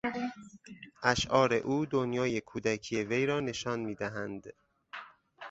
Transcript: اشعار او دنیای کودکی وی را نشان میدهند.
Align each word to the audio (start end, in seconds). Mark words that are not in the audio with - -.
اشعار 1.03 1.53
او 1.53 1.85
دنیای 1.85 2.41
کودکی 2.41 3.01
وی 3.03 3.25
را 3.25 3.39
نشان 3.39 3.79
میدهند. 3.79 4.53